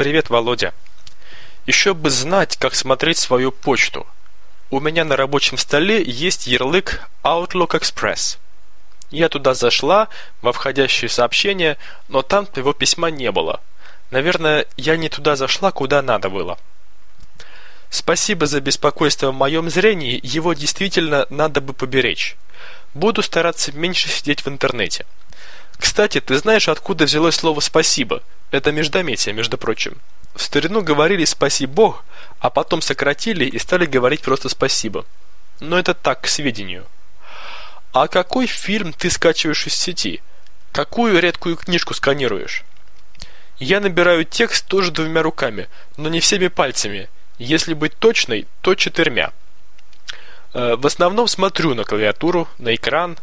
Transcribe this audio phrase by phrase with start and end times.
[0.00, 0.72] Привет, Володя.
[1.66, 4.06] Еще бы знать, как смотреть свою почту.
[4.70, 8.38] У меня на рабочем столе есть ярлык Outlook Express.
[9.10, 10.08] Я туда зашла,
[10.40, 11.76] во входящие сообщения,
[12.08, 13.60] но там твоего письма не было.
[14.10, 16.58] Наверное, я не туда зашла, куда надо было.
[17.90, 22.38] Спасибо за беспокойство в моем зрении, его действительно надо бы поберечь.
[22.94, 25.04] Буду стараться меньше сидеть в интернете.
[25.80, 28.22] Кстати, ты знаешь, откуда взялось слово «спасибо»?
[28.50, 29.96] Это междометие, между прочим.
[30.34, 32.04] В старину говорили «спаси Бог»,
[32.38, 35.06] а потом сократили и стали говорить просто «спасибо».
[35.58, 36.86] Но это так, к сведению.
[37.92, 40.20] А какой фильм ты скачиваешь из сети?
[40.70, 42.62] Какую редкую книжку сканируешь?
[43.58, 47.08] Я набираю текст тоже двумя руками, но не всеми пальцами.
[47.38, 49.32] Если быть точной, то четырьмя.
[50.52, 53.16] Э, в основном смотрю на клавиатуру, на экран,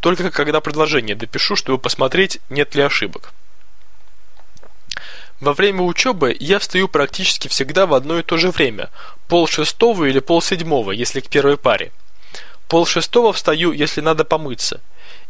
[0.00, 3.32] только когда предложение допишу, чтобы посмотреть, нет ли ошибок.
[5.40, 8.90] Во время учебы я встаю практически всегда в одно и то же время,
[9.28, 11.92] пол шестого или пол седьмого, если к первой паре.
[12.68, 14.80] Пол шестого встаю, если надо помыться.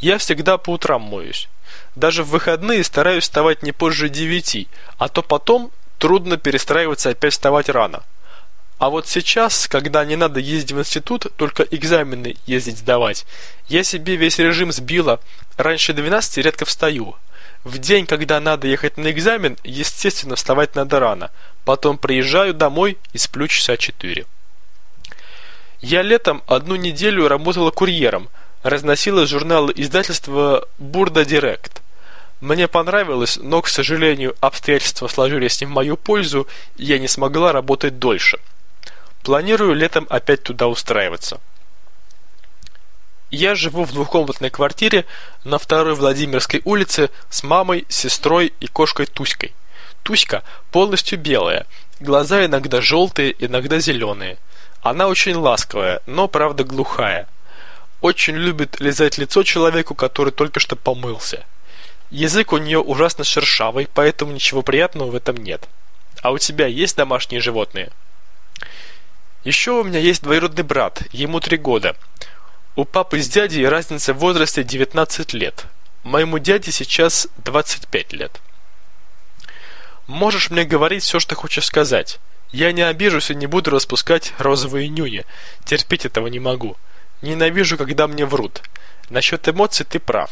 [0.00, 1.48] Я всегда по утрам моюсь.
[1.94, 7.68] Даже в выходные стараюсь вставать не позже девяти, а то потом трудно перестраиваться опять вставать
[7.68, 8.02] рано.
[8.78, 13.26] А вот сейчас, когда не надо ездить в институт, только экзамены ездить сдавать,
[13.68, 15.20] я себе весь режим сбила,
[15.56, 17.16] раньше 12 редко встаю.
[17.64, 21.30] В день, когда надо ехать на экзамен, естественно, вставать надо рано.
[21.64, 24.24] Потом приезжаю домой и сплю часа 4.
[25.80, 28.28] Я летом одну неделю работала курьером,
[28.62, 31.82] разносила журналы издательства «Бурда Директ».
[32.40, 37.50] Мне понравилось, но, к сожалению, обстоятельства сложились не в мою пользу, и я не смогла
[37.52, 38.38] работать дольше.
[39.28, 41.38] Планирую летом опять туда устраиваться.
[43.30, 45.04] Я живу в двухкомнатной квартире
[45.44, 49.52] на второй Владимирской улице с мамой, сестрой и кошкой Туськой.
[50.02, 51.66] Туська полностью белая,
[52.00, 54.38] глаза иногда желтые, иногда зеленые.
[54.80, 57.28] Она очень ласковая, но правда глухая.
[58.00, 61.44] Очень любит лизать лицо человеку, который только что помылся.
[62.10, 65.68] Язык у нее ужасно шершавый, поэтому ничего приятного в этом нет.
[66.22, 67.90] А у тебя есть домашние животные?
[69.48, 71.96] Еще у меня есть двоюродный брат, ему три года.
[72.76, 75.64] У папы с дядей разница в возрасте 19 лет.
[76.02, 78.42] Моему дяде сейчас 25 лет.
[80.06, 82.18] Можешь мне говорить все, что хочешь сказать.
[82.52, 85.24] Я не обижусь и не буду распускать розовые нюни.
[85.64, 86.76] Терпеть этого не могу.
[87.22, 88.60] Ненавижу, когда мне врут.
[89.08, 90.30] Насчет эмоций ты прав.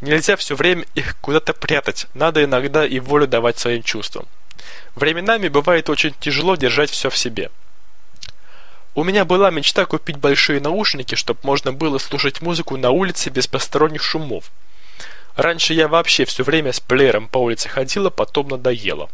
[0.00, 4.26] Нельзя все время их куда-то прятать, надо иногда и волю давать своим чувствам.
[4.96, 7.50] Временами бывает очень тяжело держать все в себе.
[8.98, 13.46] У меня была мечта купить большие наушники, чтобы можно было слушать музыку на улице без
[13.46, 14.50] посторонних шумов.
[15.36, 19.08] Раньше я вообще все время с плеером по улице ходила, потом надоело.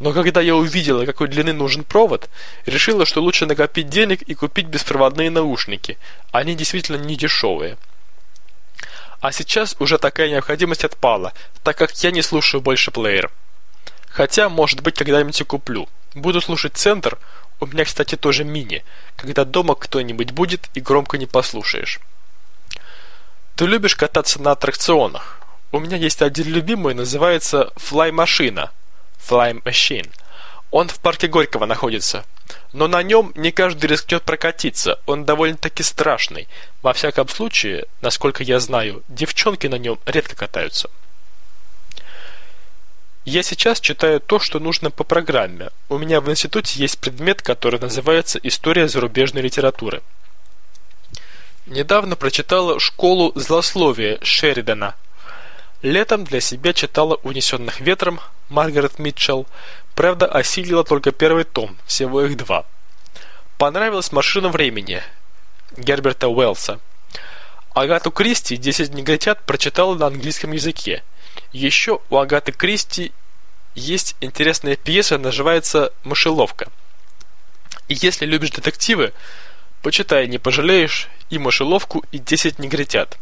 [0.00, 2.28] Но когда я увидела, какой длины нужен провод,
[2.66, 5.96] решила, что лучше накопить денег и купить беспроводные наушники.
[6.32, 7.78] Они действительно не дешевые.
[9.20, 11.32] А сейчас уже такая необходимость отпала,
[11.62, 13.30] так как я не слушаю больше плеер.
[14.12, 15.88] Хотя, может быть, когда-нибудь и куплю.
[16.14, 17.18] Буду слушать центр,
[17.60, 18.84] у меня, кстати, тоже мини,
[19.16, 22.00] когда дома кто-нибудь будет и громко не послушаешь.
[23.56, 25.40] Ты любишь кататься на аттракционах?
[25.70, 28.70] У меня есть один любимый, называется Fly Машина.
[29.26, 30.10] Fly Machine.
[30.70, 32.24] Он в парке Горького находится.
[32.72, 36.48] Но на нем не каждый рискнет прокатиться, он довольно-таки страшный.
[36.82, 40.90] Во всяком случае, насколько я знаю, девчонки на нем редко катаются.
[43.24, 45.70] Я сейчас читаю то, что нужно по программе.
[45.88, 50.02] У меня в институте есть предмет, который называется «История зарубежной литературы».
[51.66, 54.96] Недавно прочитала «Школу злословия» Шеридана.
[55.82, 58.18] Летом для себя читала «Унесенных ветром»
[58.48, 59.46] Маргарет Митчелл.
[59.94, 62.66] Правда, осилила только первый том, всего их два.
[63.56, 65.00] Понравилась «Машина времени»
[65.76, 66.80] Герберта Уэллса.
[67.72, 71.04] Агату Кристи «Десять негритят» прочитала на английском языке.
[71.52, 73.12] Еще у Агаты Кристи
[73.74, 76.68] есть интересная пьеса, называется «Мышеловка».
[77.88, 79.12] И если любишь детективы,
[79.82, 83.18] почитай «Не пожалеешь» и «Мышеловку» и «Десять негритят».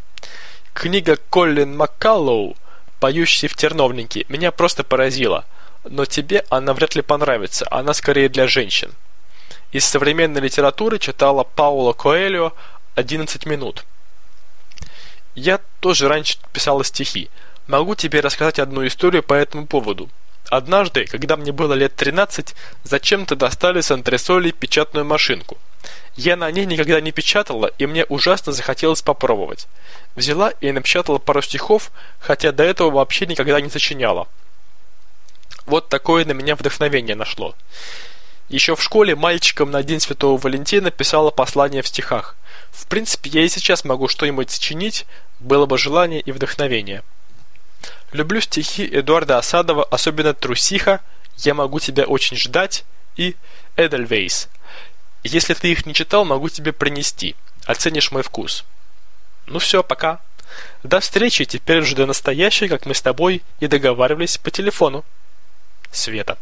[0.75, 2.57] Книга Коллин Маккаллоу
[3.01, 5.45] «Поющий в терновнике» меня просто поразила,
[5.85, 8.93] но тебе она вряд ли понравится, она скорее для женщин.
[9.73, 12.53] Из современной литературы читала Пауло Коэльо
[12.97, 13.85] «11 минут».
[15.35, 17.31] Я тоже раньше писала стихи,
[17.71, 20.11] Могу тебе рассказать одну историю по этому поводу.
[20.49, 25.57] Однажды, когда мне было лет 13, зачем-то достали с антресолей печатную машинку.
[26.17, 29.69] Я на ней никогда не печатала, и мне ужасно захотелось попробовать.
[30.17, 34.27] Взяла и напечатала пару стихов, хотя до этого вообще никогда не сочиняла.
[35.65, 37.55] Вот такое на меня вдохновение нашло.
[38.49, 42.35] Еще в школе мальчикам на День Святого Валентина писала послание в стихах.
[42.73, 45.07] В принципе, я и сейчас могу что-нибудь сочинить,
[45.39, 47.05] было бы желание и вдохновение.
[48.12, 51.01] Люблю стихи Эдуарда Осадова, особенно «Трусиха»,
[51.37, 52.85] «Я могу тебя очень ждать»
[53.17, 53.37] и
[53.77, 54.49] «Эдельвейс».
[55.23, 57.37] Если ты их не читал, могу тебе принести.
[57.67, 58.65] Оценишь мой вкус.
[59.47, 60.21] Ну все, пока.
[60.83, 65.05] До встречи, теперь уже до настоящей, как мы с тобой и договаривались по телефону.
[65.93, 66.39] Света.